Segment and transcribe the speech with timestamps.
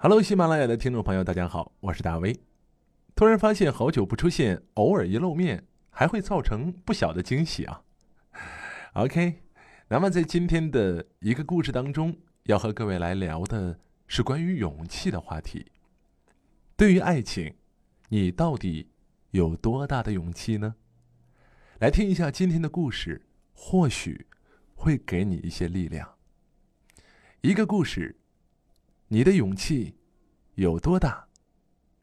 [0.00, 2.38] Hello，喜马拉雅的听众朋友，大家好，我是大威。
[3.16, 7.82] 突然发现好久不出现，偶尔一露面，还会造成不小的惊喜啊。
[8.92, 9.42] OK，
[9.88, 15.72] 那么在今天的一个故事当中，要和各位来聊的是关于勇气的话题。
[16.76, 17.56] 对于爱情，
[18.10, 18.92] 你到底
[19.32, 20.76] 有多大的勇气呢？
[21.80, 24.28] 来听一下今天的故事，或许
[24.76, 26.14] 会给你一些力量。
[27.40, 28.14] 一个故事。
[29.10, 29.94] 你的勇气
[30.56, 31.24] 有多大？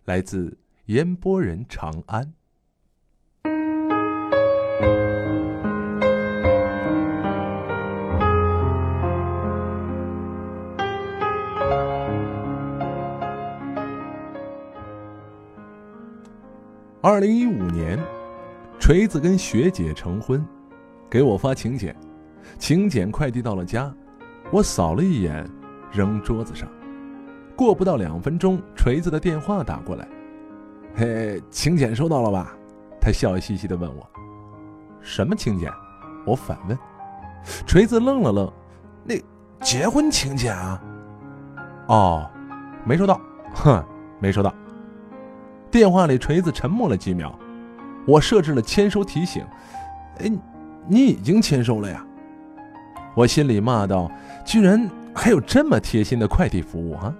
[0.05, 2.33] 来自烟波人长安。
[17.01, 17.99] 二零一五年，
[18.79, 20.43] 锤子跟学姐成婚，
[21.07, 21.95] 给我发请柬，
[22.57, 23.95] 请柬快递到了家，
[24.51, 25.47] 我扫了一眼，
[25.91, 26.67] 扔桌子上。
[27.55, 30.07] 过不到两分钟，锤子的电话打过来。
[30.95, 32.55] 嘿，请柬收到了吧？
[33.01, 34.09] 他笑嘻嘻地问我
[34.99, 35.71] ：“什么请柬？”
[36.25, 36.77] 我反问。
[37.67, 38.51] 锤子愣了愣
[39.05, 39.15] ：“那
[39.61, 40.81] 结婚请柬啊
[41.87, 42.29] ？”“哦，
[42.83, 43.21] 没收到。
[43.53, 43.83] ”“哼，
[44.19, 44.53] 没收到。”
[45.69, 47.37] 电话里，锤子沉默了几秒。
[48.07, 49.45] 我设置了签收提醒。
[50.19, 50.31] “哎，
[50.87, 52.03] 你已经签收了呀？”
[53.15, 54.09] 我心里骂道
[54.43, 57.13] ：“居然还有这么贴心的快递服务啊！”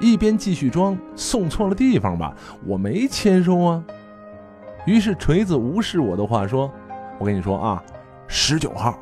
[0.00, 2.34] 一边继续装送错了地方吧，
[2.66, 3.84] 我没签收啊。
[4.86, 6.72] 于是锤子无视我的话说
[7.20, 7.82] ：“我跟你说啊，
[8.26, 8.98] 十九号，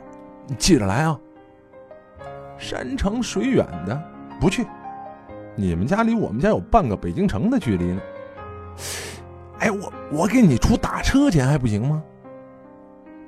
[0.47, 1.19] 你记着来啊。
[2.59, 4.03] 山长水远的
[4.41, 4.67] 不去，
[5.55, 8.01] 你们家离我们家有半个北京城的距离呢。
[9.61, 12.03] 哎，我我给你出打车钱还不行吗？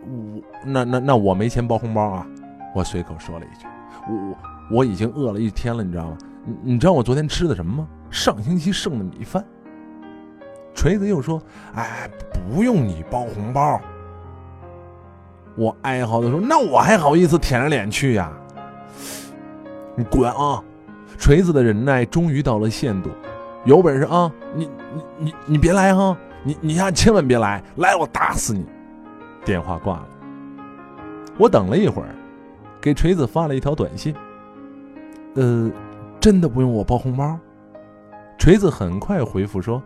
[0.02, 2.26] 我那那那我没钱包红包啊。
[2.74, 3.66] 我随口说了一句，
[4.08, 4.36] 我我
[4.70, 7.88] 我已经饿了一天了，你知道吗？”你你知道我昨天吃的什么吗？
[8.10, 9.44] 上星期剩的米饭。
[10.74, 11.40] 锤子又说
[11.76, 13.78] ：“哎，不用你包红包。”
[15.56, 18.32] 我哀嚎的说：“那我还好意思舔着脸去呀？”
[19.94, 20.62] 你滚啊！
[21.18, 23.10] 锤子的忍耐终于到了限度，
[23.66, 24.32] 有本事啊！
[24.54, 26.16] 你你你你别来哈！
[26.42, 28.64] 你你呀千万别来，来我打死你！
[29.44, 30.08] 电话挂了。
[31.36, 32.08] 我等了一会儿，
[32.80, 34.14] 给锤子发了一条短信。
[35.34, 35.70] 呃。
[36.20, 37.38] 真的不用我包红包？
[38.36, 39.82] 锤子很快回复说：“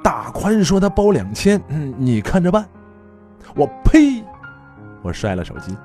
[0.00, 2.64] 大宽说他包两千，嗯，你看着办。”
[3.56, 4.22] 我呸！
[5.02, 5.76] 我摔了手机。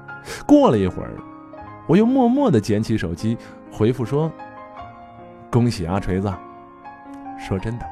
[0.46, 1.14] 过了一会儿，
[1.88, 3.36] 我又默默的捡起手机，
[3.72, 4.32] 回复说
[5.50, 6.32] ：“恭喜啊，锤子！
[7.40, 7.86] 说真的，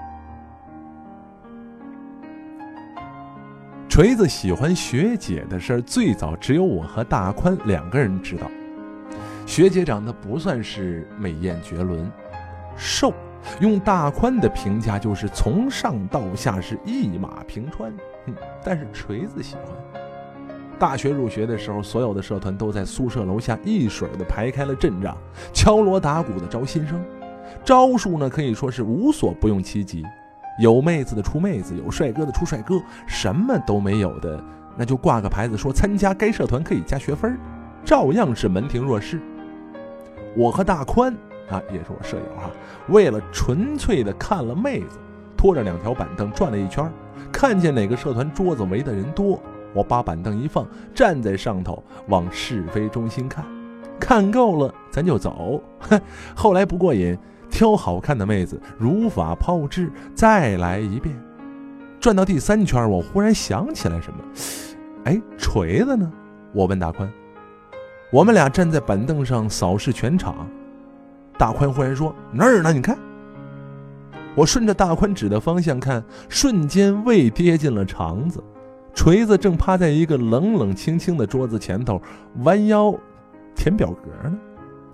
[3.90, 8.46] 锤子喜欢学姐的事儿，最早只有我和大宽两个人知道。”
[9.48, 12.12] 学姐长得不算是美艳绝伦，
[12.76, 13.14] 瘦，
[13.62, 17.92] 用大宽的评价就是从上到下是一马平川。
[18.62, 19.66] 但是锤子喜欢。
[20.78, 25.18] 大学入学的时候，所有的社团都在宿舍楼下一水的排开了阵仗，
[25.54, 27.02] 敲锣打鼓的招新生，
[27.64, 30.04] 招数呢可以说是无所不用其极，
[30.60, 34.44] 有妹子的出妹子，有帅哥的出帅哥，什么都没有的，
[34.76, 37.40] 那就挂个牌子说参加该社团可以加学分，
[37.86, 39.22] 照样是门庭若市。
[40.38, 41.12] 我和大宽
[41.50, 42.52] 啊，也是我舍友哈，
[42.90, 45.00] 为了纯粹的看了妹子，
[45.36, 46.88] 拖着两条板凳转了一圈，
[47.32, 49.42] 看见哪个社团桌子围的人多，
[49.74, 53.44] 我把板凳一放，站在上头往是非中心看，
[54.00, 55.60] 看够了咱就走。
[55.80, 56.00] 哼
[56.36, 57.18] 后来不过瘾，
[57.50, 61.20] 挑好看的妹子如法炮制，再来一遍。
[62.00, 64.20] 转到第三圈，我忽然想起来什么，
[65.06, 66.12] 哎，锤子呢？
[66.54, 67.12] 我问大宽。
[68.10, 70.50] 我们俩站在板凳上扫视全场，
[71.38, 72.72] 大宽忽然说：“那儿呢？
[72.72, 72.98] 你看。”
[74.34, 78.42] 我顺着大宽指的方向看，瞬间胃跌进了肠子。
[78.94, 82.02] 锤子正趴在一个冷冷清清的桌子前头，
[82.44, 82.96] 弯腰
[83.56, 84.38] 填表格呢。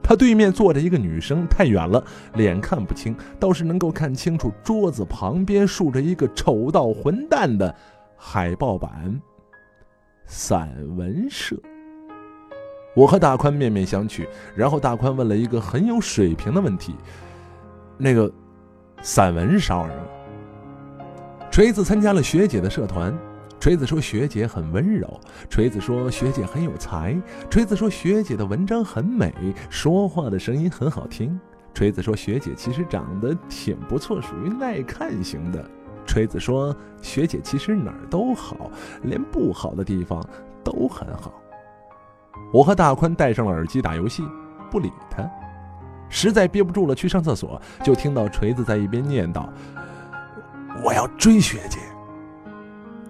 [0.02, 2.04] 他对面坐着一个女生，太远了，
[2.34, 7.74] 脸看不清，倒是能够看清楚桌子旁边竖着一个丑到混蛋的
[8.18, 9.22] 海报版——
[10.26, 11.56] 散文社。
[12.96, 16.96] 我和大宽面面相觑，然后大宽问了一个很有水平的问题
[17.98, 18.32] ：“那个，
[19.02, 20.08] 散文是啥玩意儿？”
[21.52, 23.16] 锤子参加了学姐的社团，
[23.60, 25.20] 锤子说学姐很温柔，
[25.50, 27.16] 锤子说学姐很有才，
[27.50, 29.34] 锤子说学姐的文章很美，
[29.70, 31.40] 说话的声音很好听，
[31.74, 35.64] 锤子说学姐其实长得挺不错，属于耐看型的，
[36.06, 38.70] 锤子说学姐其实哪儿都好，
[39.04, 40.24] 连不好的地方
[40.64, 41.43] 都很好。
[42.52, 44.24] 我和大宽戴上了耳机打游戏，
[44.70, 45.30] 不理他。
[46.10, 49.48] 实在憋不住了，去上厕所，就听到锤子在一边念叨
[50.86, 51.80] ：“我要追学姐。”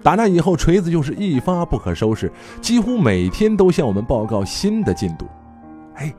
[0.01, 2.31] 打那以后，锤子就是一发不可收拾，
[2.61, 5.27] 几乎每天都向我们报告新的进度。
[5.95, 6.13] 哎，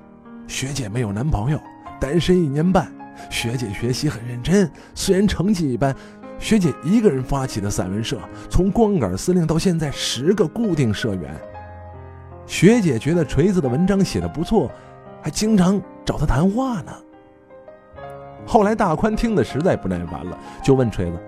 [0.47, 1.59] 学姐没有男朋友，
[2.01, 2.91] 单身一年半。
[3.31, 5.95] 学姐学习很认真，虽然成绩一般。
[6.39, 8.19] 学姐一个人发起的散文社，
[8.51, 11.35] 从光杆司令到现在十个固定社员。
[12.47, 14.71] 学姐觉得锤子的文章写的不错，
[15.23, 16.93] 还经常找他谈话呢。
[18.47, 21.19] 后来大宽听得实在不耐烦了，就问锤子：“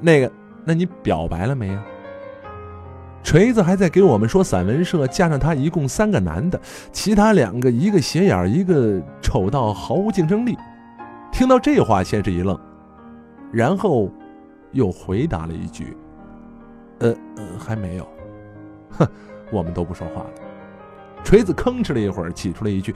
[0.00, 0.32] 那个，
[0.64, 1.84] 那你表白了没呀？”
[3.22, 6.60] 锤子还在给我们说，散文社加上他一共三个男的，
[6.92, 10.58] 其他两个一个斜眼，一个丑到毫无竞争力。
[11.32, 12.58] 听到这话，先是一愣，
[13.52, 14.10] 然后
[14.72, 15.96] 又回答了一句
[16.98, 18.06] ：“呃呃，还没有。”
[18.90, 19.08] 哼，
[19.50, 20.30] 我们都不说话了。
[21.24, 22.94] 锤子吭哧了一会儿，挤出了一句：“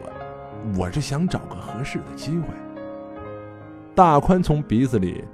[0.00, 2.46] 我我是想找个合适的机会。”
[3.96, 5.24] 大宽从鼻子里，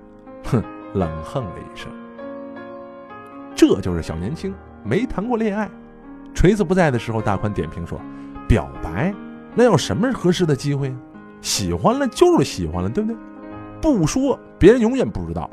[0.45, 0.63] 哼，
[0.95, 1.91] 冷哼了一声。
[3.55, 4.55] 这就是小年轻，
[4.85, 5.69] 没谈过恋爱。
[6.35, 8.01] 锤子不在的时候，大宽点评说
[8.47, 9.13] ：“表白，
[9.55, 10.97] 那要什么合适的机会啊？
[11.41, 13.19] 喜欢了就是喜欢了，对不对？
[13.81, 15.51] 不说，别人永远不知道。”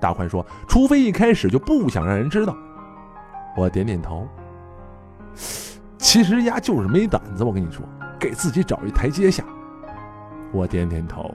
[0.00, 2.56] 大宽说：“除非一开始就不想让人知道。”
[3.56, 4.28] 我点点头。
[5.98, 7.84] 其实丫就是没胆子，我跟你说，
[8.18, 9.44] 给自己找一台阶下。
[10.52, 11.34] 我点点头。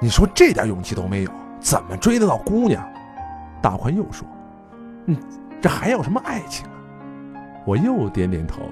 [0.00, 1.30] 你说这点勇气都没有，
[1.60, 2.84] 怎么追得到姑娘？
[3.62, 4.26] 大宽又说。
[5.06, 5.16] 嗯，
[5.60, 6.72] 这还要什么爱情啊？
[7.64, 8.62] 我又点点头。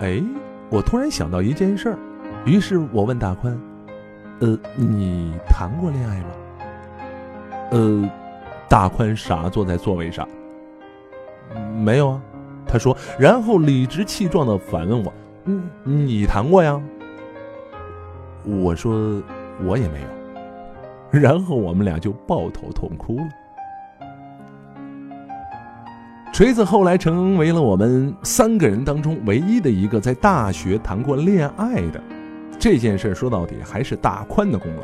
[0.00, 0.22] 哎，
[0.68, 1.98] 我突然想到一件事儿，
[2.44, 3.58] 于是我问大宽
[4.40, 6.26] ：“呃，你谈过恋爱吗？”
[7.72, 8.10] 呃，
[8.68, 10.26] 大宽傻坐在座位上。
[11.78, 12.22] 没有啊，
[12.66, 15.12] 他说，然后理直气壮的反问我
[15.46, 16.80] ：“嗯，你谈过呀？”
[18.44, 19.22] 我说
[19.64, 20.06] ：“我也没有。”
[21.20, 23.28] 然后我们俩就抱头痛哭了。
[26.32, 32.00] 锤子后来成为了我们三个人当中唯一的一个在大学谈过恋爱的。
[32.58, 34.82] 这件事说到底还是大宽的功劳。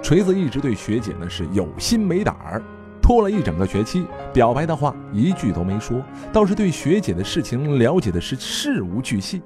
[0.00, 2.62] 锤子一直对学姐呢是有心没胆儿，
[3.04, 6.02] 拖了一整个学期，表白的话一句都没说，
[6.32, 9.42] 倒是对学姐的事情了解的是事无巨细，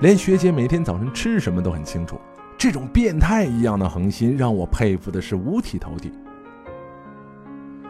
[0.00, 2.20] 连学姐每天早晨吃什么都很清楚。
[2.58, 6.10] 这种变态一样的恒心让我佩服的是五体投地。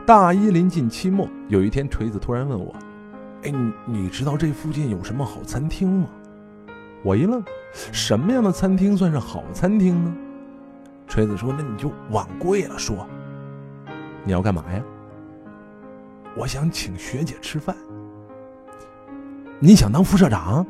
[0.05, 2.71] 大一临近期末，有一天锤子突然问我。
[3.45, 6.09] 哎，你你知道这附近有什么好餐厅吗？
[7.03, 7.43] 我一愣，
[7.73, 10.15] 什么样的餐厅算是好餐厅呢？
[11.09, 13.09] 锤子说：“那你就往贵了说。
[14.25, 14.83] 你要干嘛呀？
[16.37, 17.75] 我想请学姐吃饭。
[19.59, 20.65] 你想当副社长？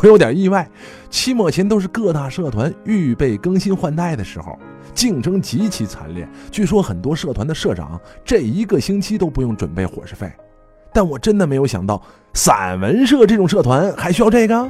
[0.00, 0.68] 我有点意外。
[1.10, 4.58] 期末前都是各大社团预备更新换代的时候，
[4.94, 6.28] 竞争极其惨烈。
[6.50, 10.30] 据说很多社团的社长这一个星期都不用准备伙食费。”
[10.92, 12.02] 但我真的没有想到，
[12.34, 14.68] 散文社这种社团还需要这个。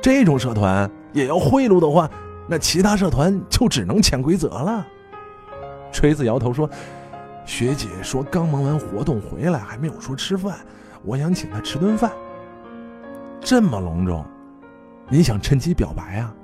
[0.00, 2.10] 这种社团也要贿赂的话，
[2.48, 4.86] 那其他社团就只能潜规则了。
[5.90, 6.68] 锤子摇头说
[7.44, 10.56] ：“学姐说刚忙完活动回来，还没有说吃饭，
[11.04, 12.10] 我想请她吃顿饭。
[13.40, 14.24] 这么隆重，
[15.08, 16.34] 你想趁机表白啊？”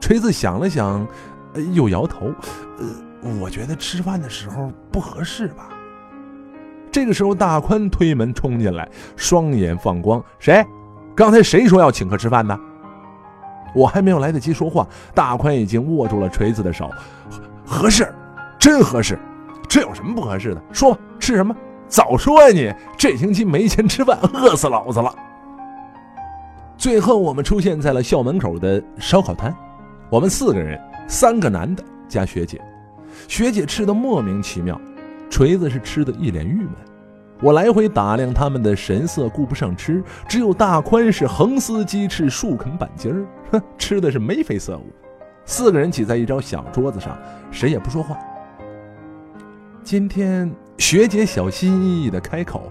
[0.00, 1.06] 锤子想了想，
[1.74, 2.32] 又摇头
[3.22, 5.68] ：“呃，我觉得吃饭的时候不合适吧。”
[6.90, 10.64] 这个时候，大宽推门冲进来，双眼放光：“谁？
[11.14, 12.58] 刚才谁说要请客吃饭的？”
[13.72, 16.90] 我还没有来得及说话，大宽已经握住了锤子的手
[17.64, 18.12] ：“合适，
[18.60, 19.18] 真合适，
[19.66, 20.62] 这有什么不合适的？
[20.70, 21.56] 说吧，吃什么？
[21.88, 22.50] 早说呀！
[22.54, 25.12] 你这星期没钱吃饭，饿死老子了。”
[26.76, 29.52] 最后，我们出现在了校门口的烧烤摊，
[30.08, 32.60] 我们四个人，三个男的加学姐，
[33.26, 34.80] 学姐吃的莫名其妙。
[35.28, 36.70] 锤子是吃的一脸郁闷，
[37.40, 40.02] 我来回打量他们的神色，顾不上吃。
[40.28, 44.86] 只有大宽是横撕鸡翅，竖啃板筋儿，哼，吃的是眉飞色舞。
[45.44, 47.18] 四个人挤在一张小桌子上，
[47.50, 48.16] 谁也不说话。
[49.90, 52.70] 今天学姐小心翼翼的开口：“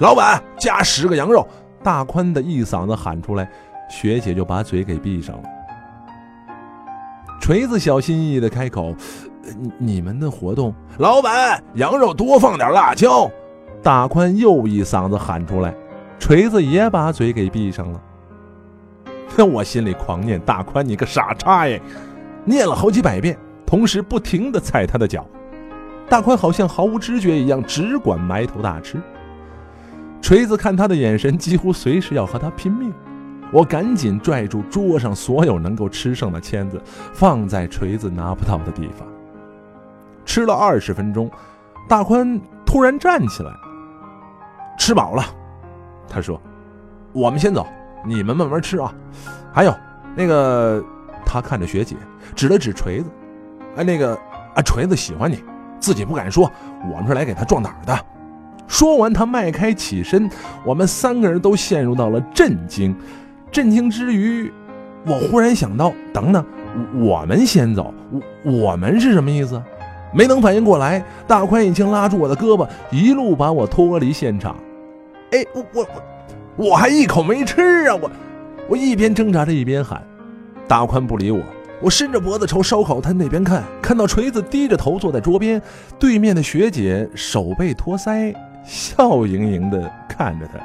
[0.00, 1.46] 老板，加十个羊肉。”
[1.84, 3.46] 大宽的一嗓子喊出来，
[3.90, 5.42] 学姐就把嘴给闭上了。
[7.38, 8.94] 锤子小心翼翼的开口。
[9.76, 13.30] 你们的活动，老板，羊肉多放点辣椒。
[13.82, 15.74] 大宽又一嗓子喊出来，
[16.18, 18.00] 锤子也把嘴给闭上了。
[19.44, 21.78] 我心里狂念：大宽，你个傻叉耶！
[22.42, 25.22] 念了好几百遍，同时不停的踩他的脚。
[26.08, 29.00] 大宽好像毫无知觉一样，只管埋头大吃。
[30.22, 32.92] 锤子看他的眼神，几乎随时要和他拼命。
[33.52, 36.82] 我赶紧拽住桌上所有能够吃剩的签子，
[37.12, 39.06] 放在锤子拿不到的地方。
[40.24, 41.30] 吃了二十分钟，
[41.88, 43.52] 大宽突然站起来，
[44.76, 45.22] 吃饱了，
[46.08, 46.40] 他说
[47.14, 47.64] ：“我们先走，
[48.04, 48.92] 你们慢慢吃啊。
[49.52, 49.72] 还有，
[50.16, 50.84] 那个，
[51.24, 51.94] 他看着学姐，
[52.34, 53.08] 指了指锤子，
[53.76, 54.14] 哎，那个
[54.56, 55.44] 啊，锤子喜欢你，
[55.80, 56.50] 自己不敢说，
[56.92, 57.98] 我们是来给他壮胆的。”
[58.68, 60.28] 说完，他迈开起身，
[60.64, 62.94] 我们三个人都陷入到了震惊。
[63.52, 64.52] 震惊之余，
[65.06, 66.44] 我忽然想到，等等，
[66.94, 67.94] 我们先走，
[68.44, 69.62] 我我们是什么意思？
[70.12, 74.56] 没能反应过来，大宽已经拉住我的胳膊，一路把我脱离现场。
[75.30, 75.86] 哎，我我
[76.56, 77.94] 我我还一口没吃啊！
[77.94, 78.10] 我
[78.68, 80.02] 我一边挣扎着一边喊，
[80.66, 81.40] 大宽不理我。
[81.80, 85.60] 我伸着脖子朝烧烤摊那边看，看到锤子低着头坐在桌边，
[85.98, 88.34] 对面的学姐手背托腮。
[88.64, 90.58] 笑盈盈的看着他。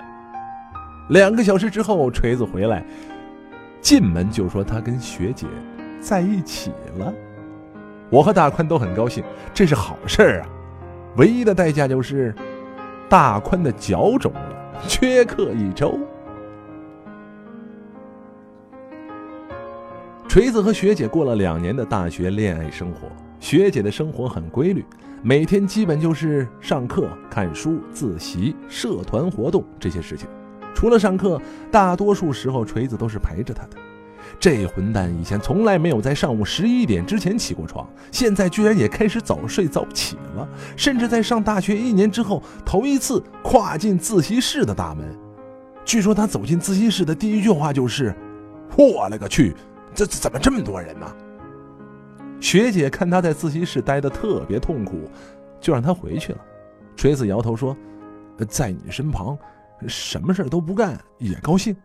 [1.10, 2.84] 两个小时之后，锤子回来，
[3.82, 5.46] 进门就说他跟学姐
[6.00, 7.14] 在一起了。
[8.10, 10.50] 我和大宽都很高兴，这是好事儿啊。
[11.18, 12.34] 唯一的代价就是
[13.08, 16.00] 大宽的脚肿了，缺课一周。
[20.32, 23.00] 锤子和学姐过了两年的大学恋爱生活，
[23.42, 24.86] 学姐的生活很规律。
[25.22, 30.30] 每天基本就是上课、看书、自习、社团活动这些事情。
[30.74, 31.38] 除了上课，
[31.70, 33.72] 大多数时候锤子都是陪着他的。
[34.40, 40.48] 这混蛋以前从来没有在上午十一点之前起过床，现在居然也开始早睡早起了。
[40.78, 45.06] 甚至在上大学一年之后，头一次跨进自习室的大门。
[45.84, 48.16] 据说他走进自习室的第一句话就是
[48.78, 49.54] ：“我勒个去，
[49.94, 51.06] 这怎么这么多人呢？”
[52.40, 55.10] 学姐看他在自习室待得特别痛苦，
[55.60, 56.40] 就让他回去了。
[56.96, 57.78] 锤子摇头说
[58.50, 59.38] ：“在你身旁，
[59.88, 61.76] 什么事都不干也高兴。”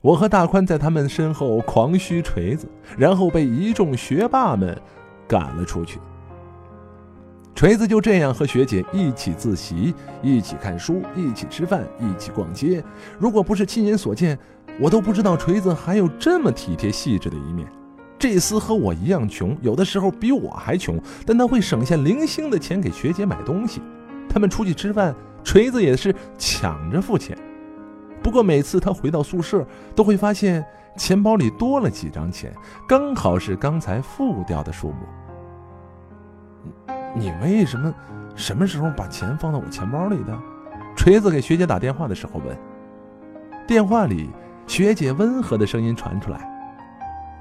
[0.00, 4.80] 我和大宽在他们身后狂嘘锤子，然后被一众学霸们
[5.26, 5.98] 赶了出去。
[7.52, 9.92] 锤子就这样和学姐一起自习，
[10.22, 12.84] 一起看书，一起吃饭，一起逛街。
[13.18, 14.38] 如果不是亲眼所见，
[14.78, 17.66] 我都不知道锤子还有这么体贴细致的一面。
[18.18, 23.80] 这厮和我一样穷，有的时候比我还穷，但他会省下零星的钱给学姐买东西。
[24.28, 25.14] 他们出去吃饭，
[25.44, 27.36] 锤子也是抢着付钱。
[28.22, 29.64] 不过每次他回到宿舍，
[29.94, 30.64] 都会发现
[30.96, 32.52] 钱包里多了几张钱，
[32.88, 36.94] 刚好是刚才付掉的数目。
[37.14, 37.94] 你为什么
[38.34, 40.36] 什么时候把钱放到我钱包里的？
[40.96, 42.56] 锤子给学姐打电话的时候问。
[43.66, 44.30] 电话里，
[44.66, 46.48] 学姐温和的声音传出来。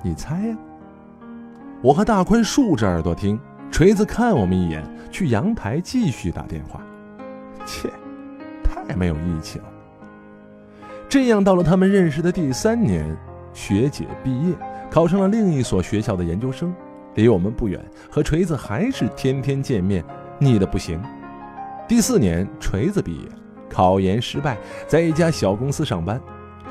[0.04, 0.58] 你猜呀？
[1.82, 3.40] 我和大宽竖着耳朵听，
[3.70, 6.82] 锤子看我们一眼，去阳台继续打电话。
[7.66, 7.90] 切，
[8.64, 9.66] 太没有义气了。
[11.10, 13.06] 这样到了他们认识的第三年，
[13.54, 14.56] 学姐毕业，
[14.90, 16.74] 考上了另一所学校的研究生，
[17.16, 20.04] 离我们不远，和锤子还是天天见面，
[20.40, 21.02] 腻得不行。
[21.88, 23.28] 第四年，锤子毕业，
[23.70, 26.20] 考研失败，在一家小公司上班。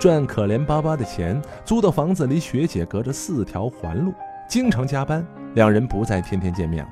[0.05, 4.13] 赚可怜巴巴的钱，租的房子离学姐隔着四条环路，
[4.47, 6.91] 经常加班，两人不再天天见面了。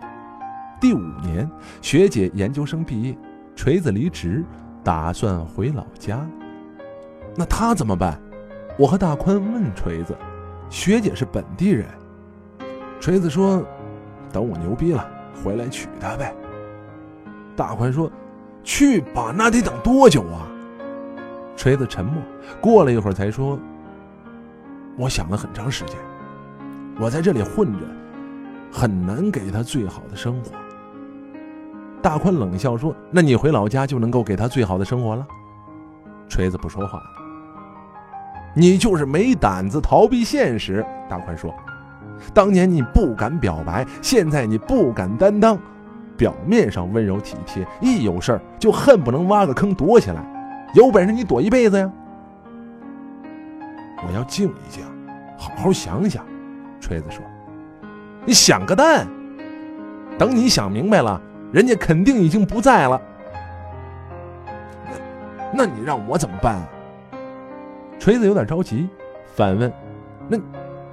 [0.81, 1.47] 第五年，
[1.83, 3.14] 学姐研究生毕业，
[3.54, 4.42] 锤子离职，
[4.83, 6.26] 打算回老家。
[7.37, 8.19] 那他怎么办？
[8.78, 10.16] 我和大宽问锤子。
[10.71, 11.85] 学姐是本地人，
[12.99, 13.62] 锤子说
[14.33, 15.07] ：“等我牛逼了，
[15.45, 16.35] 回来娶她呗。”
[17.54, 18.11] 大宽说
[18.64, 20.49] ：“去吧，那得等多久啊？”
[21.57, 22.23] 锤子沉默，
[22.61, 23.59] 过了一会儿才说
[24.99, 25.97] ：“我想了很长时间，
[26.99, 27.85] 我在这里混着，
[28.73, 30.51] 很难给他最好的生活。”
[32.03, 35.25] 大宽冷笑说：“那你回老家就能够给他最好的生活了？”
[36.29, 37.01] 锤子不说话。
[38.57, 41.55] 你就是没胆子逃避现实。”大宽说
[42.35, 45.57] ：“当年你不敢表白，现在你不敢担当，
[46.17, 50.27] 表面上温柔体贴，一有事儿就恨不能挖个坑躲起来。”
[50.75, 51.91] 有本事你躲一辈子呀！
[54.07, 54.85] 我要静一静，
[55.37, 56.25] 好好想想。
[56.81, 57.23] 锤子说
[58.26, 59.07] ：“你想个蛋！
[60.19, 61.21] 等你想明白了，
[61.52, 63.00] 人家肯定已经不在了。
[65.52, 66.69] 那那你让我怎么办啊？”
[68.00, 68.88] 锤子有点着急，
[69.37, 69.73] 反问
[70.26, 70.37] ：“那，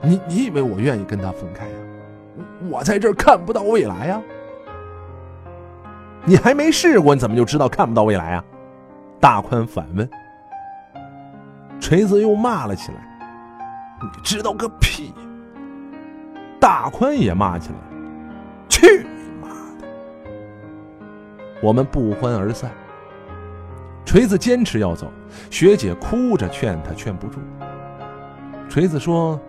[0.02, 1.74] 你你以为我愿意跟他分开呀？
[2.70, 4.22] 我在这儿看不到未来呀！
[6.26, 8.44] 你还没试过，你怎么就知道看不到未来啊？”
[9.20, 10.10] 大宽反问，
[11.80, 12.98] 锤子又骂了起来
[14.02, 15.14] ：“你知道个屁！”
[16.60, 17.76] 大宽也骂起来
[18.70, 19.50] ：“去你妈
[19.80, 19.88] 的！”
[21.62, 22.72] 我们不欢而散。
[24.06, 25.12] 锤子坚持要走，
[25.52, 27.40] 学姐哭着劝他，劝不住。
[28.68, 29.40] 锤子说：“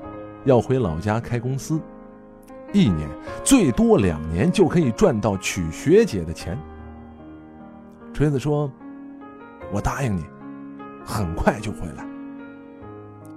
[0.44, 1.80] 要回老家开公司，
[2.72, 3.08] 一年
[3.44, 6.58] 最多两年就可以赚到娶学姐的钱。”
[8.12, 8.70] 锤子说
[9.72, 10.24] ：“我答应你，
[11.04, 12.04] 很快就回来。”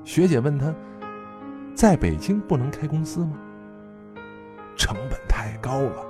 [0.04, 0.74] 学姐问他
[1.74, 3.34] ：“在北京不能开公司吗？
[4.76, 6.06] 成本太高了。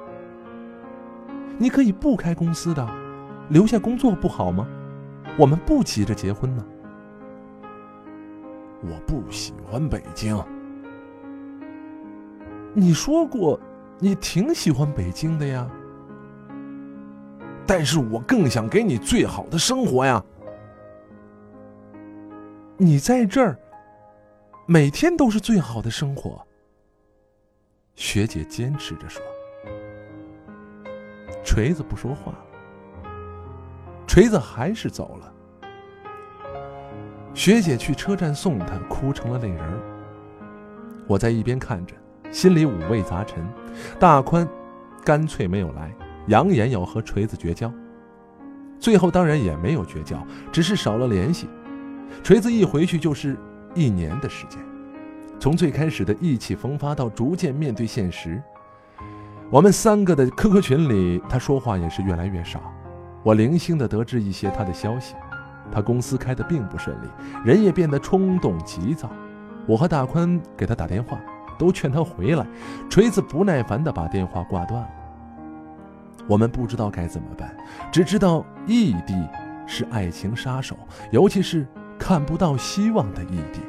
[1.57, 2.87] 你可以不开公司的，
[3.49, 4.67] 留下工作不好吗？
[5.37, 6.65] 我们不急着结婚呢。”
[8.81, 10.37] 我不喜欢北京。
[12.73, 13.59] 你说过，
[13.99, 15.69] 你挺喜欢北京的呀。
[17.65, 20.24] 但是我更想给你最好的生活呀。
[22.77, 23.58] 你在这儿。
[24.65, 26.41] 每天都是最好的生活。
[27.96, 29.22] 学姐坚持着说。
[31.43, 32.38] 锤子不说话了。
[34.08, 35.34] 锤子还是走了。
[37.34, 39.79] 学姐去车站送他，哭成了泪人。
[41.08, 41.93] 我在一边看着，
[42.32, 43.46] 心里五味杂陈。
[44.00, 44.48] 大宽
[45.03, 45.93] 干脆没有来，
[46.27, 47.71] 扬言要和锤子绝交。
[48.79, 50.17] 最后当然也没有绝交，
[50.51, 51.47] 只是少了联系。
[52.23, 53.37] 锤子一回去就是。
[53.75, 54.59] 一年的时间，
[55.39, 58.39] 从最开始的意气风发到逐渐面对现实，
[59.49, 62.61] 我们三个的 QQ 群里，他说话也是越来越少。
[63.23, 65.15] 我零星的得知一些他的消息，
[65.71, 67.07] 他公司开的并不顺利，
[67.43, 69.09] 人也变得冲动急躁。
[69.65, 71.19] 我和大宽给他打电话，
[71.57, 72.45] 都劝他回来，
[72.91, 74.89] 锤子不耐烦的把电话挂断了。
[76.27, 77.55] 我们不知道该怎么办，
[77.91, 79.13] 只知道异地
[79.67, 80.77] 是爱情杀手，
[81.11, 81.67] 尤其是。
[81.99, 83.61] 看不到希望的异地，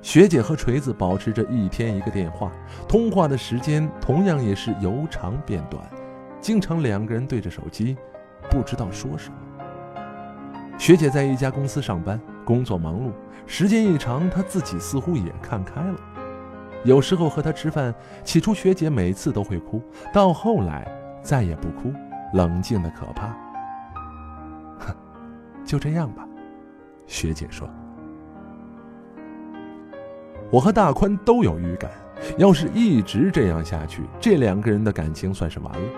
[0.00, 2.50] 学姐和锤子保持着一天一个电话，
[2.88, 5.82] 通话的时间同样也是由长变短，
[6.40, 7.94] 经常两个人对着手机，
[8.48, 9.36] 不知道说什么。
[10.78, 13.12] 学姐在一家公司上班，工作忙碌，
[13.44, 15.98] 时间一长，她自己似乎也看开了。
[16.84, 20.86] 有时候和她吃饭，起初学姐每次都会哭，到后来
[21.22, 21.92] 再也不哭，
[22.34, 23.28] 冷静的可怕。
[24.78, 24.94] 哼，
[25.66, 26.26] 就这样吧。
[27.06, 27.68] 学姐说
[30.50, 31.90] ：“我和大宽都有预感，
[32.38, 35.88] 要是一直这样下去，这两个人的感情算是完了。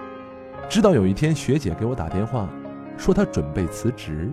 [0.68, 2.48] 直到有一天，学姐给我打电话，
[2.96, 4.30] 说她准备辞职。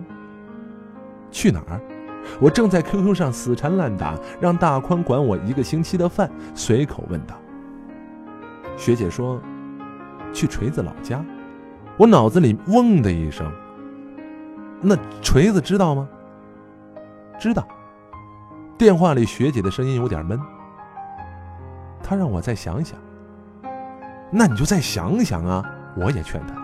[1.30, 1.80] 去哪儿？
[2.40, 7.34] 我正在 QQ 上死缠烂打，让大宽管我一个星期的饭，随口问道。
[8.76, 9.40] 学姐说：
[10.32, 11.24] 去锤子老家。
[11.96, 13.50] 我脑子里嗡的一声。
[14.82, 16.06] 那锤子知道吗？”
[17.40, 17.66] 知道。
[18.76, 20.38] 电话里学姐的声音有点闷。
[22.02, 22.98] 她让我再想想。
[24.30, 25.64] 那你就再想想啊！
[25.96, 26.54] 我也劝她。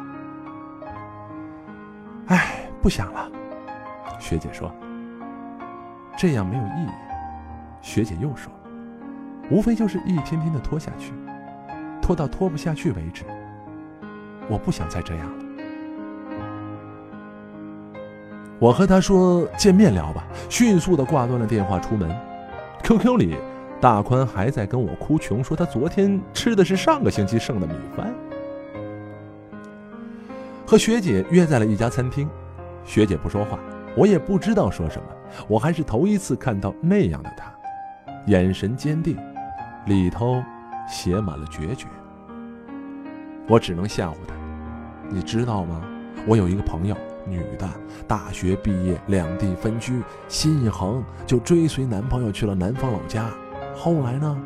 [2.35, 3.31] 哎，不想了。
[4.19, 4.71] 学姐说。
[6.23, 6.89] 这样没有意义。
[7.81, 8.53] 学姐又说，
[9.51, 11.13] 无非就是一天天的拖下去，
[12.01, 13.25] 拖到拖不下去为止。
[14.49, 15.45] 我不想再这样了。
[18.61, 22.09] 我和他说见面聊吧，迅速的挂断了电话，出门。
[22.85, 23.37] QQ 里，
[23.81, 28.15] 大宽还在跟我哭穷，说他昨天吃的是上个星期剩的米饭。
[30.65, 32.31] 和学姐约在了一家餐厅，
[32.85, 33.59] 学姐不说话，
[33.97, 35.09] 我也不知道说什么。
[35.49, 37.53] 我还是头一次看到那样的她，
[38.27, 39.17] 眼神坚定，
[39.87, 40.43] 里头
[40.89, 41.87] 写满了决绝。
[43.49, 44.35] 我只能吓唬她，
[45.09, 45.83] 你知道吗？
[46.27, 46.97] 我有一个朋友。
[47.25, 47.69] 女的，
[48.09, 53.31] 大学毕业，两地分居，心一横就追随男朋友去了南方老家。
[53.77, 54.43] 后来呢？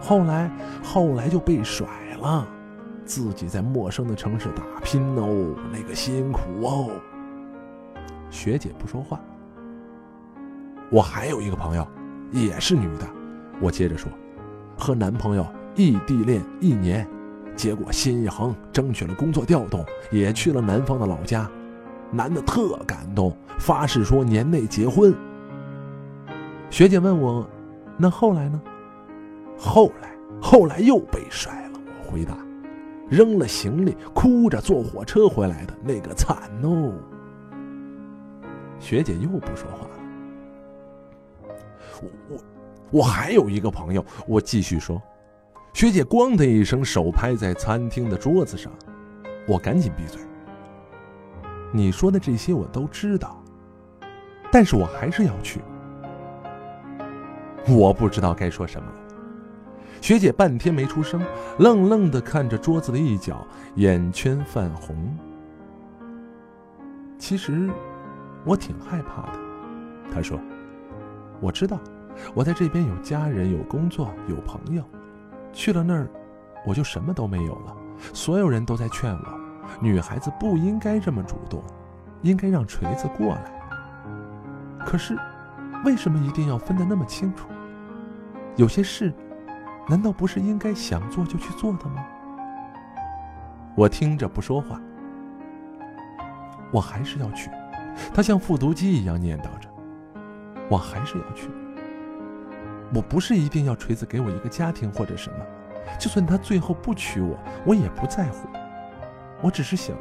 [0.00, 0.50] 后来，
[0.82, 1.86] 后来就被甩
[2.18, 2.48] 了，
[3.04, 6.90] 自己在陌生的城市打拼哦，那个辛苦哦。
[8.30, 9.20] 学姐不说话。
[10.90, 11.86] 我还有一个朋友，
[12.32, 13.06] 也是女的。
[13.60, 14.10] 我接着说，
[14.76, 17.06] 和男朋友异地恋一年，
[17.56, 21.50] 结果心一横，争取了工作调动，也去了南方的老家。
[22.12, 25.12] 男的特感动，发誓说年内结婚。
[26.70, 27.44] 学姐问我
[27.98, 28.62] ：“那后来呢？”
[29.58, 30.10] 后来，
[30.40, 31.80] 后来又被甩了。
[31.98, 32.36] 我回答
[33.10, 36.92] ：“扔了行李，哭着坐火车回来的那个惨哦。”
[38.78, 39.90] 学姐又不说话了。
[42.02, 42.38] 我我
[42.90, 45.00] 我还有一个朋友，我继续说。
[45.72, 48.72] 学姐咣的一声，手拍在餐厅的桌子上，
[49.46, 50.20] 我赶紧闭嘴。
[51.72, 53.42] 你说的这些我都知道，
[54.50, 55.60] 但是我还是要去。
[57.68, 58.96] 我不知道该说什么了。
[60.00, 61.20] 学姐半天没出声，
[61.58, 64.96] 愣愣的看着桌子的一角，眼圈泛红。
[67.18, 67.68] 其实
[68.46, 69.38] 我挺害怕的。
[70.14, 70.38] 他说
[71.42, 71.78] ：“我知道，
[72.32, 74.82] 我在这边有家人、有工作、有朋友，
[75.52, 76.08] 去了那儿，
[76.64, 77.76] 我就什么都没有了。
[78.14, 79.40] 所有人都在劝我，
[79.80, 81.62] 女孩子不应该这么主动，
[82.22, 83.42] 应该让锤子过来。
[84.86, 85.18] 可是，
[85.84, 87.48] 为什么一定要分得那么清楚？
[88.54, 89.12] 有些事，
[89.88, 92.06] 难道不是应该想做就去做的吗？”
[93.74, 94.80] 我听着不说话。
[96.72, 97.50] 我还是要去，
[98.14, 99.68] 他像复读机一样念叨着。
[100.68, 101.48] 我还是要去。
[102.94, 105.38] 我不是一定要锤子给我一个家庭或者什么，
[105.98, 108.48] 就算他最后不娶我，我也不在乎。
[109.42, 109.96] 我只是想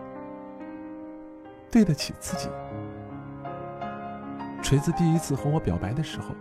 [1.69, 2.49] 对得起自己。
[4.61, 6.35] 锤子第一次和我表白的时候，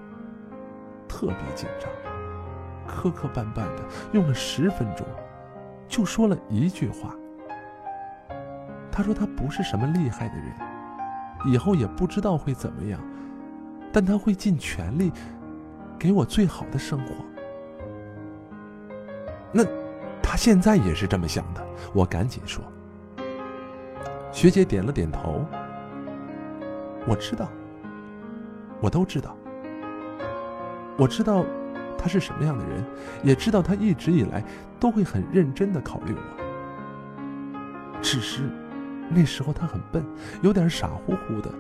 [1.09, 1.91] 特别紧张，
[2.87, 5.07] 磕磕绊绊的，用了十分钟，
[5.89, 7.15] 就说了一句话。
[8.91, 10.47] 他说他不是什么厉害的人，
[11.45, 13.01] 以后也不知道会怎么样，
[13.93, 15.13] 但他会尽全力
[15.99, 17.15] 给我最好的生活。
[19.53, 19.65] 那
[20.23, 22.65] 他现在也是这么想的，我赶紧说。
[24.33, 25.45] 学姐点了点头。
[27.07, 27.49] 我知道，
[28.81, 29.37] 我都知道。
[30.97, 31.45] 我知道
[31.99, 32.85] 他是什么样的人，
[33.23, 34.43] 也知道他一直以来
[34.81, 38.01] 都会很认真的考虑我。
[38.03, 38.51] 只是。
[39.11, 40.05] 那时候他很笨，
[40.43, 41.51] 有点傻乎乎的，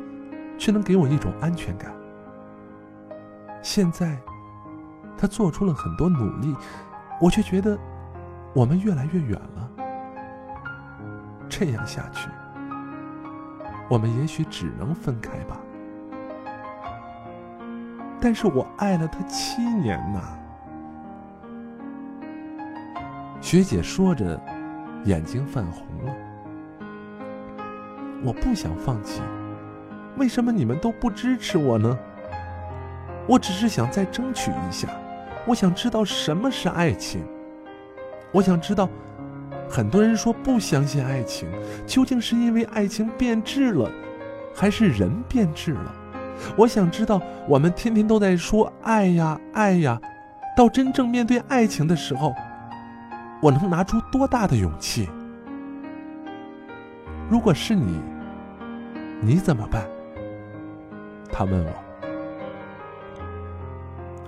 [0.58, 1.94] 却能给我一种安全感。
[3.62, 4.18] 现在，
[5.16, 6.54] 他做出了很多努力，
[7.20, 7.78] 我却觉得
[8.54, 9.70] 我们越来越远了。
[11.48, 12.28] 这样下去，
[13.88, 15.60] 我们也许只能分开吧。
[18.20, 20.20] 但是我爱了他七年呐。
[23.40, 24.40] 学姐说着，
[25.04, 26.14] 眼睛泛红了。
[28.24, 29.20] 我不想放弃，
[30.16, 31.98] 为什么你们都不支持我呢？
[33.26, 34.88] 我只是想再争取一下，
[35.46, 37.22] 我想知道什么是爱情。
[38.32, 38.88] 我想知道，
[39.68, 41.46] 很多人说不相信爱情，
[41.86, 43.90] 究竟是因为爱情变质了，
[44.54, 45.94] 还是人变质了？
[46.56, 50.00] 我想知道，我们天天都在说爱呀爱呀，
[50.56, 52.34] 到真正面对爱情的时候，
[53.42, 55.10] 我能拿出多大的勇气？
[57.28, 58.00] 如果是你。
[59.20, 59.86] 你怎么办？
[61.32, 61.72] 他问我。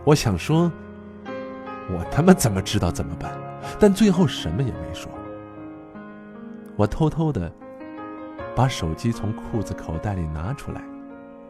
[0.05, 0.71] 我想说，
[1.91, 3.33] 我他妈怎么知道怎么办？
[3.79, 5.11] 但最后什么也没说。
[6.77, 7.51] 我偷偷的
[8.55, 10.83] 把手机从裤子口袋里拿出来，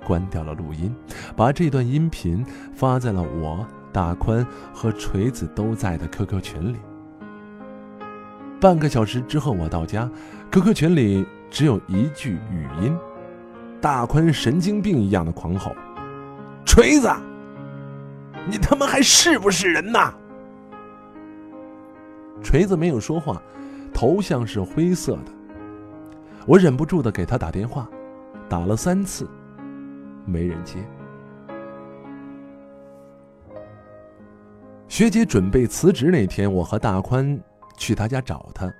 [0.06, 0.94] 关掉了录音，
[1.36, 2.44] 把这段音频
[2.74, 6.78] 发在了我大宽和锤子都在的 QQ 群里。
[8.60, 10.10] 半个小时之后，我到家
[10.50, 12.96] ，QQ 群里只有一句语音。
[13.80, 15.72] 大宽神经病一样的狂吼
[16.64, 17.08] ：“锤子，
[18.48, 20.12] 你他妈还是不是人呐？”
[22.42, 23.40] 锤子没有说话，
[23.92, 25.32] 头像是灰色的。
[26.46, 27.88] 我忍不住的给他打电话，
[28.48, 29.28] 打了三次，
[30.24, 30.76] 没人接。
[34.88, 37.38] 学姐准备辞职那天，我和大宽
[37.76, 38.72] 去他家找他，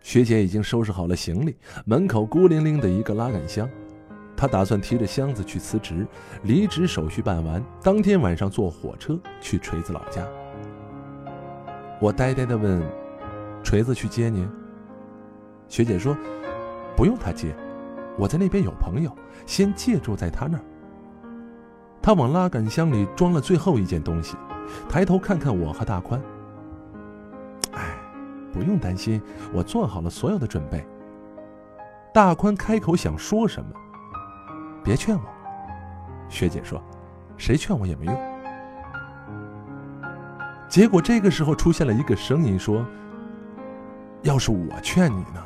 [0.00, 3.68] 学姐已经收拾好了行李，门口孤零零的一个拉杆箱。
[4.36, 6.06] 他打算提着箱子去辞职，
[6.42, 10.26] 离职手续办完，当天晚上坐火车去锤子老家。
[12.00, 12.82] 我呆呆的问
[13.62, 14.48] ：“锤子去接您？”
[15.68, 16.16] 学姐说
[16.96, 17.54] ：“不用他接，
[18.18, 19.10] 我在那边有朋友，
[19.46, 20.64] 先借住在他那儿。”
[22.02, 24.36] 他往拉杆箱里装了最后一件东西，
[24.88, 26.20] 抬头看看我和大宽
[27.72, 27.96] ：“哎，
[28.52, 30.84] 不用担心，我做好了所有的准备。”
[32.12, 33.70] 大宽开口想说什么。
[34.84, 35.22] 别劝我，
[36.28, 36.80] 学姐说
[37.38, 38.14] ：“谁劝我也没用。”
[40.68, 42.84] 结果这个时候出现了一个声音说
[44.22, 45.42] ：“要是我劝你呢？”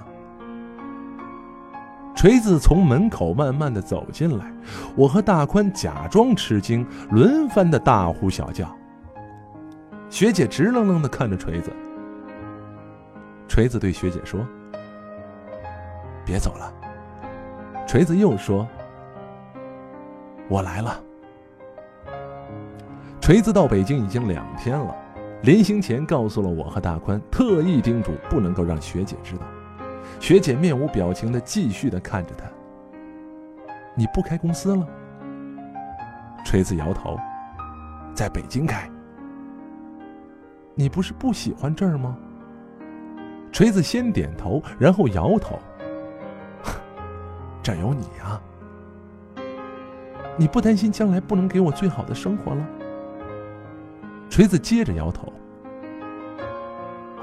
[2.16, 4.53] 锤子从门口慢慢的走进来，
[4.96, 8.68] 我和大宽假装吃惊，轮番的大呼小叫。
[10.11, 11.72] 学姐直愣愣的看着锤子。
[13.46, 14.44] 锤子对学姐说
[16.27, 16.74] ：“别走了。”
[17.87, 18.66] 锤子又说。
[20.48, 21.02] 我来了。
[23.20, 24.96] 锤子到北京已经两天了，
[25.42, 29.42] 临行前告诉了我和大宽，特意叮嘱不能够让学姐知道。
[30.18, 32.46] 学姐面无表情的继续的看着他。
[33.94, 34.88] 你不开公司了？
[36.44, 37.18] 锤子摇头，
[38.14, 38.88] 在北京开。
[40.74, 42.16] 你不是不喜欢这儿吗？
[43.52, 45.58] 锤子先点头，然后摇头。
[47.62, 48.40] 这有你啊。
[50.38, 52.66] 你不担心将来不能给我最好的生活了？
[54.31, 55.33] 锤子接着摇头。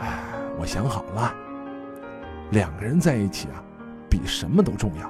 [0.02, 0.20] 哎，
[0.60, 1.34] 我想好了，
[2.52, 3.64] 两个人在一起啊，
[4.10, 5.10] 比什么都重要。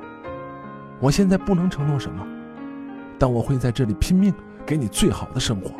[0.99, 2.25] 我现在不能承诺什么，
[3.17, 4.31] 但我会在这里拼命
[4.65, 5.71] 给你最好的生活，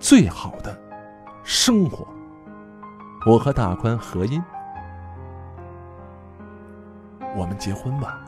[0.00, 0.76] 最好的
[1.44, 2.06] 生活。
[3.24, 4.42] 我和大宽合音，
[7.36, 8.21] 我们结婚吧。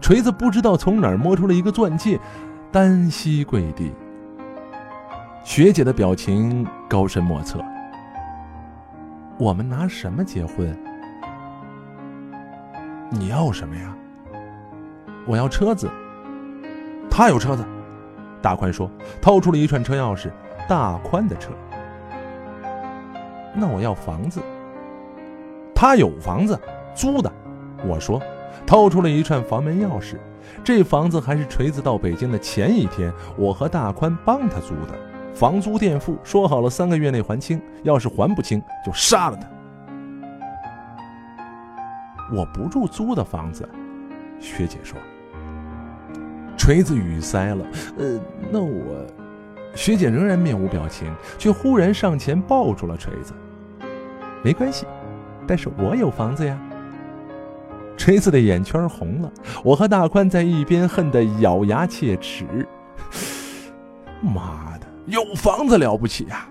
[0.00, 2.18] 锤子不知道从哪儿摸出了一个钻戒，
[2.70, 3.92] 单膝跪地。
[5.44, 7.60] 学姐的表情高深莫测。
[9.38, 10.76] 我们拿什么结婚？
[13.10, 13.94] 你要什么呀？
[15.26, 15.88] 我要车子。
[17.10, 17.64] 他有车子。
[18.42, 20.30] 大宽说，掏出了一串车钥匙。
[20.68, 21.52] 大宽的车。
[23.54, 24.42] 那我要房子。
[25.74, 26.58] 他有房子，
[26.94, 27.32] 租的。
[27.86, 28.20] 我说。
[28.64, 30.16] 掏出了一串房门钥匙，
[30.62, 34.98] 这房子还是锤子到北京的前一天，我和大宽帮他租的。
[35.34, 39.46] 房租垫付，说好了三个月内还清，要是还不清就杀了他。
[42.34, 43.68] 我不住租的房子，
[44.40, 44.98] 学姐说。
[46.56, 47.64] 锤子语塞了，
[47.98, 48.18] 呃，
[48.50, 49.06] 那我……
[49.74, 53.34] 学姐仍然面无表情，却忽然上前抱住了锤子。
[54.42, 54.86] 没关系，
[55.46, 56.58] 但是我有房子呀。
[57.96, 59.32] 锤子的眼圈红了，
[59.64, 62.44] 我和大宽在一边恨得咬牙切齿。
[64.20, 66.48] 妈的，有房子了不起呀！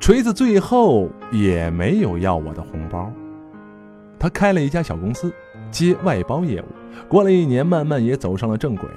[0.00, 3.12] 锤子最后也没有要我的红包，
[4.18, 5.32] 他开了一家小公司，
[5.70, 6.64] 接外包业务。
[7.08, 8.88] 过了一年，慢慢也走上了正轨。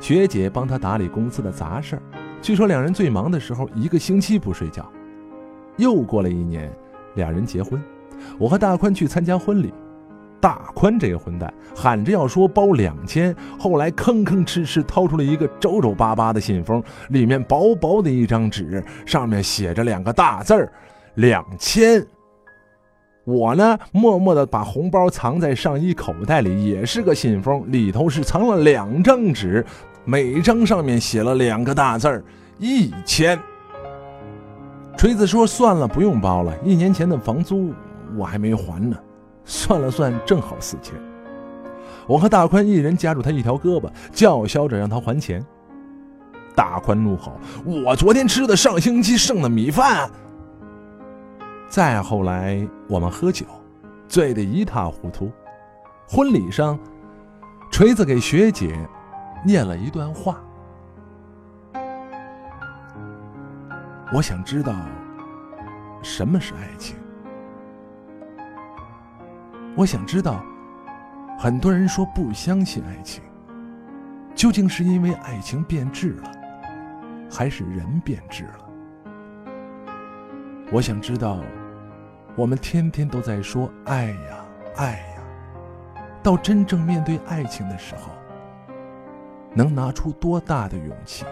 [0.00, 2.00] 学姐帮他打理公司的杂事，
[2.42, 4.86] 据说两人最忙的时候，一个星期不睡觉。
[5.76, 6.70] 又过了一年。
[7.14, 7.82] 俩人结婚，
[8.38, 9.72] 我和大宽去参加婚礼。
[10.40, 20.72] 大宽这个混蛋喊着要说包两千，后来吭吭哧哧掏出了一个皱皱巴巴的信封，里面薄薄的一张纸，上面写着两个大字儿
[21.16, 22.02] “两千”。
[23.26, 29.62] 我呢，默默地把红包藏在上衣口袋里，也是个信封，里头是藏了两张纸，
[30.06, 32.24] 每张上面写了两个大字儿
[32.58, 33.38] “一千”。
[35.00, 36.54] 锤子说：“算了，不用包了。
[36.62, 37.72] 一年前的房租
[38.18, 38.94] 我还没还呢，
[39.46, 40.94] 算了算，正好四千。”
[42.06, 45.42] 我和大宽一人夹住他一条胳膊，叫嚣着让他还钱。
[46.54, 47.32] 大宽怒吼
[47.64, 50.10] ：“我昨天吃的上星期剩的米饭。”
[51.70, 53.46] 再后来，我们喝酒，
[54.06, 55.32] 醉得一塌糊涂。
[56.06, 56.78] 婚礼上，
[57.72, 58.78] 锤子给学姐
[59.46, 60.38] 念了一段话。
[64.12, 64.74] 我想知道
[66.02, 66.96] 什么是爱情。
[69.76, 70.44] 我想知道，
[71.38, 73.22] 很多人说不相信爱情，
[74.34, 76.30] 究竟是因为爱情变质了，
[77.30, 78.68] 还是人变质了？
[80.72, 81.38] 我想知道，
[82.34, 84.44] 我们天天都在说爱呀
[84.74, 85.22] 爱呀，
[86.20, 88.10] 到真正面对爱情的时候，
[89.54, 91.24] 能拿出多大的勇气？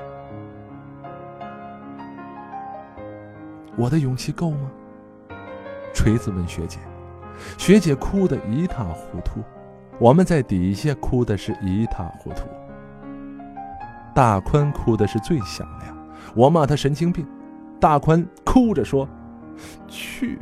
[3.79, 4.71] 我的勇气够吗？
[5.95, 6.79] 锤子问学姐，
[7.57, 9.41] 学姐哭得一塌糊涂，
[10.01, 12.49] 我们在底下哭的是一塌糊涂。
[14.13, 15.97] 大宽哭的是最响亮，
[16.35, 17.25] 我骂他神经病，
[17.79, 19.09] 大宽哭着说
[19.87, 20.41] ：“去，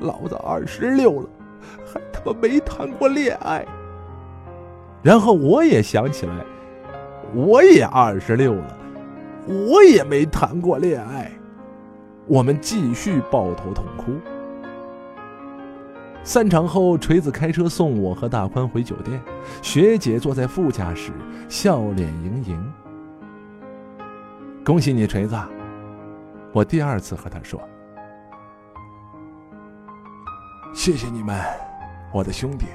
[0.00, 1.28] 老子二十六了，
[1.84, 3.64] 还他妈没谈过恋爱。”
[5.04, 6.44] 然后我也想起来，
[7.32, 8.78] 我也二十六了，
[9.46, 11.30] 我也没谈过恋爱。
[12.26, 14.12] 我们继续抱头痛哭。
[16.24, 19.20] 散场后，锤子开车送我和大宽回酒店，
[19.62, 21.12] 学姐坐在副驾驶，
[21.48, 22.72] 笑脸盈盈。
[24.64, 25.36] 恭喜你，锤子！
[26.52, 27.60] 我第二次和他说
[30.74, 31.40] ：“谢谢你们，
[32.12, 32.66] 我的兄弟。”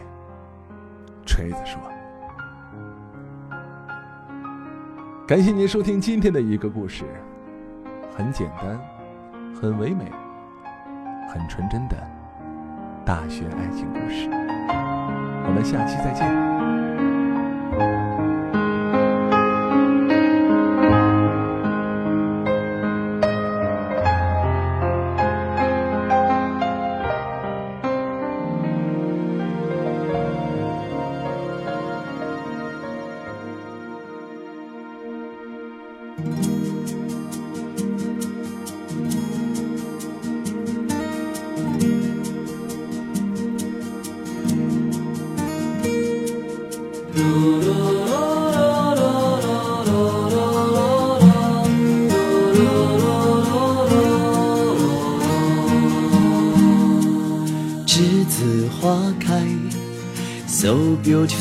[1.27, 1.77] 锤子说
[5.27, 7.03] ：“感谢您收听今天的一个故事，
[8.15, 8.79] 很简单。”
[9.59, 10.11] 很唯美，
[11.29, 11.95] 很纯真的
[13.05, 14.29] 大学爱情故事。
[15.45, 16.50] 我们下期再见。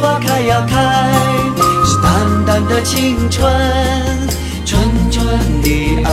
[0.00, 0.74] 花开呀开，
[1.84, 3.50] 是淡淡的青春，
[4.64, 4.80] 纯
[5.10, 5.26] 纯
[5.62, 6.10] 的爱。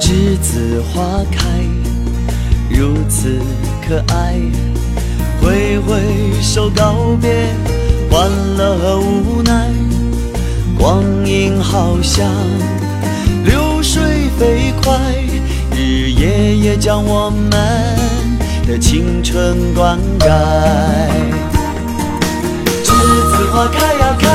[0.00, 1.40] 栀子花开，
[2.70, 3.40] 如此
[3.86, 4.40] 可爱。
[5.40, 6.00] 挥挥
[6.40, 7.48] 手告别，
[8.10, 9.70] 欢乐和无奈。
[10.78, 12.26] 光阴好像
[13.44, 14.02] 流水
[14.38, 14.98] 飞快
[15.72, 17.50] 日夜也将我们
[18.66, 20.28] 的青春灌溉。
[22.82, 24.28] 栀子花开呀开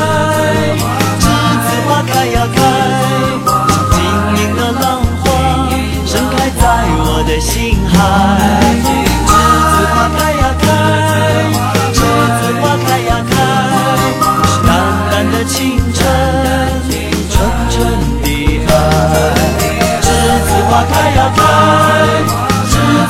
[1.20, 1.24] 栀
[1.66, 2.62] 子花开呀开
[3.58, 3.98] 像晶
[4.44, 5.70] 莹的浪花
[6.06, 6.64] 盛开在
[7.06, 9.09] 我的心海。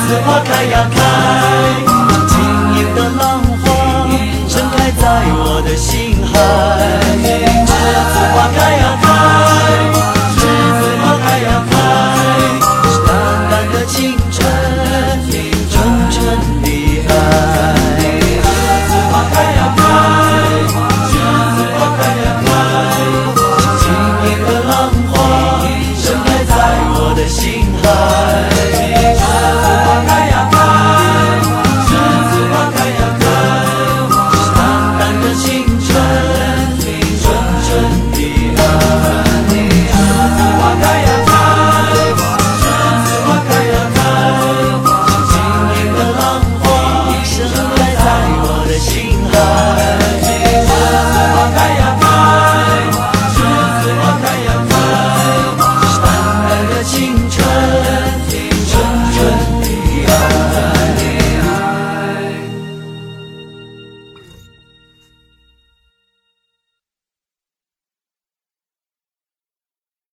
[0.00, 1.19] 栀子花开呀开